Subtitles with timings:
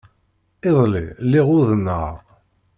[0.67, 2.11] Iḍelli, lliɣ uḍneɣ.